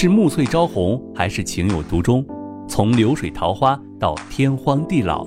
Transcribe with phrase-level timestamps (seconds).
[0.00, 2.24] 是暮翠朝红，还是情有独钟？
[2.66, 5.26] 从流水桃花到天荒地老，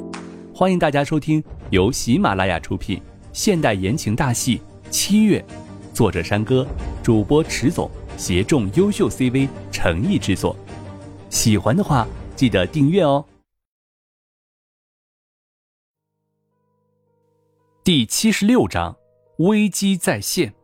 [0.51, 2.99] 欢迎大家收听由喜马拉雅出品
[3.31, 4.57] 现代言情大戏
[4.89, 5.39] 《七月》，
[5.95, 6.65] 作者山歌，
[7.03, 10.55] 主播迟总，协众优秀 CV 诚意制作。
[11.29, 13.23] 喜欢的话，记得订阅哦。
[17.83, 18.97] 第七十六章，
[19.37, 20.55] 危机再现，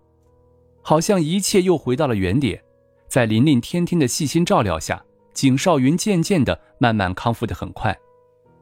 [0.81, 2.63] 好像一切又回到了原点。
[3.09, 5.03] 在琳琳天天的细心照料下，
[5.33, 7.97] 景少云渐渐的慢慢康复的很快，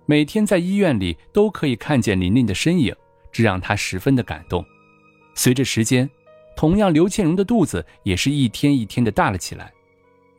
[0.05, 2.95] 每天在医院里都可以看见琳琳的身影，
[3.29, 4.65] 这让他十分的感动。
[5.35, 6.09] 随着时间，
[6.55, 9.69] 同样刘倩蓉的肚子也是一天一天的大了起来。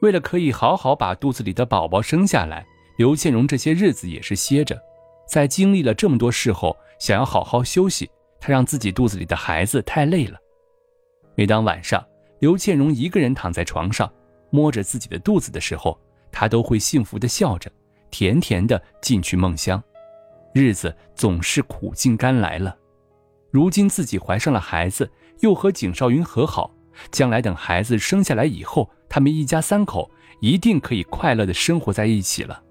[0.01, 2.66] 为了可以好好把肚子里的宝宝生下来，
[2.97, 4.80] 刘倩蓉这些日子也是歇着。
[5.29, 8.09] 在经历了这么多事后，想要好好休息，
[8.41, 10.38] 她让自己肚子里的孩子太累了。
[11.35, 12.02] 每当晚上，
[12.38, 14.10] 刘倩蓉一个人躺在床上，
[14.51, 15.98] 摸着自己的肚子的时候，
[16.30, 17.70] 她都会幸福的笑着，
[18.10, 19.82] 甜甜的进去梦乡。
[20.54, 22.76] 日子总是苦尽甘来了。
[23.51, 26.74] 如今自己怀上了孩子，又和景少云和好，
[27.10, 30.10] 将来等孩子生下来以后，他们一家三口
[30.41, 32.63] 一定可以快乐的生活在一起了。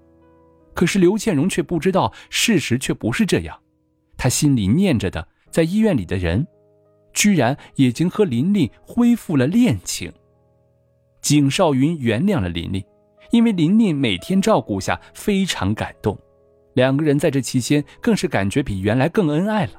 [0.74, 3.58] 可是刘倩蓉却不知道，事实却不是这样。
[4.16, 6.46] 她心里念着的，在医院里的人。
[7.18, 10.12] 居然已经和琳琳恢复了恋情。
[11.20, 12.84] 景少云原谅了琳琳，
[13.32, 16.16] 因为琳琳每天照顾下非常感动，
[16.74, 19.72] 两个人在这期间更是感觉比原来更恩爱了。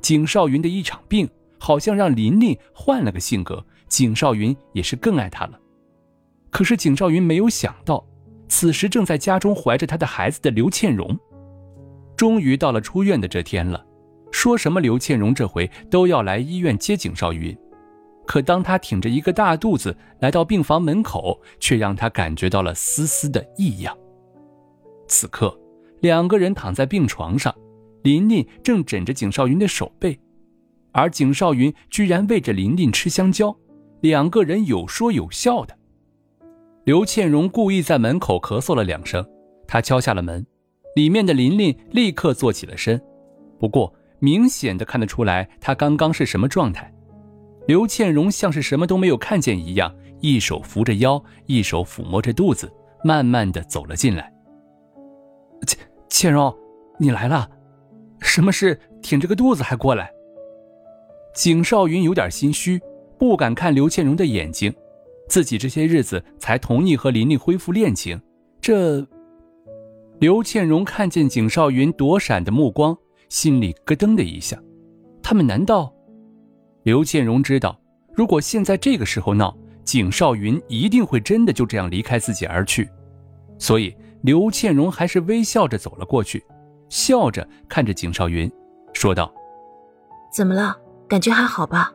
[0.00, 1.28] 景少云的一场病
[1.58, 5.60] 好像让琳琳换了个性格，景少云也是更爱她了。
[6.48, 8.02] 可是景少云没有想到，
[8.48, 11.14] 此时正在家中怀着他的孩子的刘倩蓉，
[12.16, 13.84] 终于到了出院的这天了。
[14.32, 17.56] 说什么刘倩蓉这回都要来医院接景少云，
[18.26, 23.96] 可当他挺着一个大肚子来到病房门口，却让他感觉到了丝丝的异样。
[25.06, 25.56] 此刻，
[26.00, 27.54] 两个人躺在病床上，
[28.02, 30.18] 琳琳正枕着景少云的手背，
[30.92, 33.54] 而景少云居然喂着琳琳吃香蕉，
[34.00, 35.78] 两个人有说有笑的。
[36.84, 39.24] 刘倩蓉故意在门口咳嗽了两声，
[39.68, 40.44] 她敲下了门，
[40.96, 43.00] 里面的琳琳立刻坐起了身，
[43.60, 43.94] 不过。
[44.22, 46.94] 明显的看得出来，他刚刚是什么状态。
[47.66, 52.72] 刘倩蓉像是什么都没有看见一样，一手扶着腰，一手抚摸着肚子，
[53.02, 54.32] 慢慢的走了进来。
[55.66, 55.78] 倩
[56.08, 56.56] 倩蓉，
[57.00, 57.50] 你来了，
[58.20, 58.78] 什么事？
[59.02, 60.08] 挺着个肚子还过来？
[61.34, 62.80] 景少云有点心虚，
[63.18, 64.72] 不敢看刘倩蓉的眼睛。
[65.28, 68.20] 自己这些日子才同意和琳琳恢复恋情，
[68.60, 69.04] 这……
[70.20, 72.96] 刘倩蓉看见景少云躲闪的目光。
[73.32, 74.62] 心里咯噔的一下，
[75.22, 75.90] 他们难道？
[76.82, 77.80] 刘倩荣知道，
[78.12, 82.86] 如果现在这个时候闹，景少云一定会真的就这样离开自己而去，
[83.58, 86.44] 所以刘倩荣还是微笑着走了过去，
[86.90, 88.52] 笑着看着景少云，
[88.92, 89.32] 说道
[90.30, 90.76] ：“怎么了？
[91.08, 91.90] 感觉还好吧？”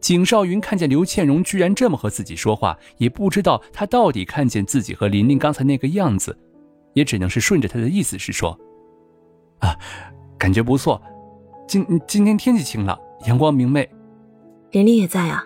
[0.00, 6.34] 景少云看见刘倩荣居然这么和自己说话，也不知道他到底看见自己和琳琳刚才那个样子，
[6.94, 8.58] 也只能是顺着他的意思是说
[9.60, 9.76] ：“啊。”
[10.38, 11.00] 感觉不错，
[11.66, 13.88] 今今天天气晴朗，阳光明媚。
[14.70, 15.44] 琳琳也在啊。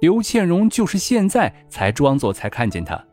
[0.00, 3.04] 刘倩蓉就是现在才装作才看见她，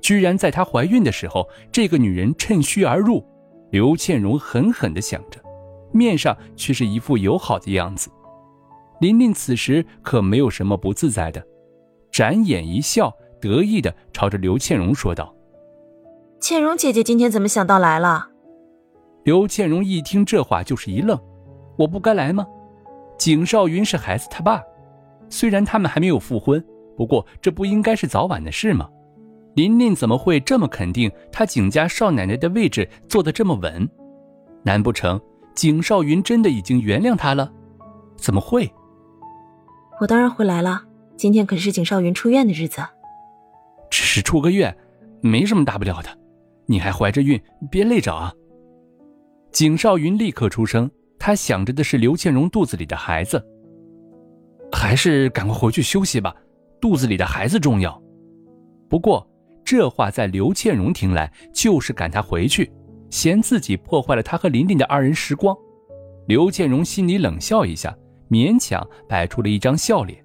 [0.00, 3.24] 居然在她怀孕的时候，这个女人趁虚而入。
[3.70, 5.40] 刘倩蓉狠狠地想着，
[5.92, 8.10] 面上却是一副友好的样子。
[9.00, 11.44] 琳琳此时可没有什么不自在的，
[12.12, 15.34] 展眼一笑，得意地朝着刘倩蓉说道
[16.40, 18.28] ：“倩蓉姐姐今天怎么想到来了？”
[19.24, 21.18] 刘倩荣一听这话，就是一愣
[21.76, 22.46] ：“我不该来吗？”
[23.18, 24.62] 景少云是孩子他爸，
[25.30, 26.62] 虽然他们还没有复婚，
[26.96, 28.88] 不过这不应该是早晚的事吗？
[29.54, 33.88] 琳琳怎么会这么肯定他景家少奶奶的位置坐得这么稳？
[34.62, 35.20] 难不成
[35.54, 37.50] 景少云真的已经原谅她了？
[38.16, 38.70] 怎么会？
[40.00, 40.82] 我当然会来了。
[41.16, 42.82] 今天可是景少云出院的日子。
[43.88, 44.76] 只是出个院，
[45.22, 46.10] 没什么大不了的。
[46.66, 48.34] 你还怀着孕，别累着啊。
[49.54, 53.40] 景少云立刻出声，他想着的是刘倩蓉肚子里的孩子，
[54.72, 56.34] 还是赶快回去休息吧，
[56.80, 58.02] 肚子里的孩子重要。
[58.88, 59.24] 不过
[59.64, 62.68] 这话在刘倩蓉听来就是赶他回去，
[63.10, 65.56] 嫌自己破坏了他和琳琳的二人时光。
[66.26, 67.96] 刘倩蓉心里冷笑一下，
[68.28, 70.18] 勉强摆出了一张笑脸。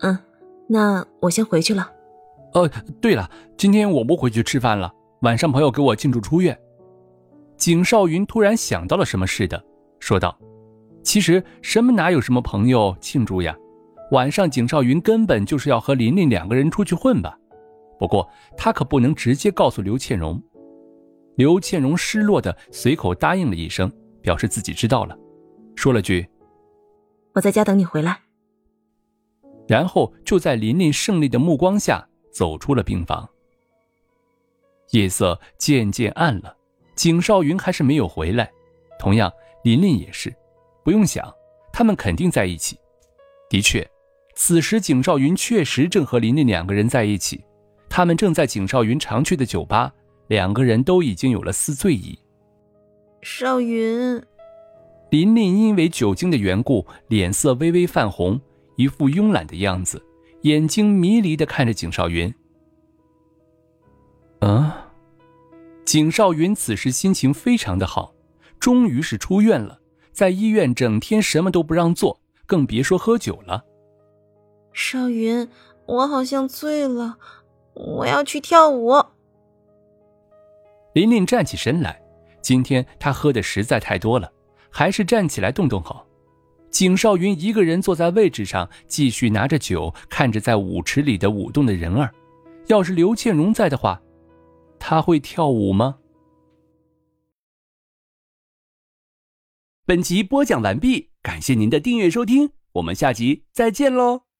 [0.00, 0.18] 嗯，
[0.68, 1.90] 那我先回去了。
[2.52, 2.70] 哦，
[3.00, 4.92] 对了，今天我不回去吃饭了，
[5.22, 6.54] 晚上朋友给我庆祝出院。
[7.62, 9.64] 景少云突然想到了什么似的，
[10.00, 10.36] 说道
[11.04, 13.56] ：“其实什么哪有什么朋友庆祝呀？
[14.10, 17.38] 晚上景少云根本就是要和琳琳两个人出去混吧？
[18.00, 20.42] 不过他可不能直接告诉刘倩蓉。
[21.36, 23.88] 刘倩蓉失落的随口答应了一声，
[24.20, 25.16] 表示自己知道了，
[25.76, 26.28] 说了句
[27.32, 28.22] ：“我在家等你回来。”
[29.68, 33.30] 然后就在琳琳胜利的目光下走出了病房。
[34.90, 36.56] 夜色渐渐暗了，
[37.02, 38.48] 景少云还是没有回来，
[38.96, 39.28] 同样
[39.64, 40.32] 琳琳也是。
[40.84, 41.34] 不用想，
[41.72, 42.78] 他们肯定在一起。
[43.50, 43.84] 的确，
[44.36, 47.42] 此时景少云确实正和琳琳两个人在一起。
[47.90, 49.92] 他们正在景少云常去的酒吧，
[50.28, 52.16] 两个人都已经有了丝醉意。
[53.20, 54.22] 少云，
[55.10, 58.40] 琳琳因为酒精的缘故，脸色微微泛红，
[58.76, 60.00] 一副慵懒的样子，
[60.42, 62.32] 眼睛迷离的看着景少云。
[64.38, 64.91] 啊，
[65.84, 68.14] 景少云此时心情非常的好，
[68.58, 69.80] 终于是出院了，
[70.12, 73.64] 在医院整天什么都不让做，更别说喝酒了。
[74.72, 75.48] 少云，
[75.86, 77.18] 我好像醉了。
[77.74, 78.92] 我要去跳舞。
[80.94, 82.00] 琳琳站起身来，
[82.42, 84.30] 今天她喝的实在太多了，
[84.70, 86.06] 还是站起来动动好。
[86.70, 92.10] 景少云一个人坐在位置上，继续拿着酒，看着在舞池里的舞动的人儿。
[92.66, 94.00] 要是刘倩蓉在的话，
[94.84, 96.00] 他会跳舞吗？
[99.86, 104.31] 本集播讲完毕，感谢您的订阅收听，我们下集再见喽。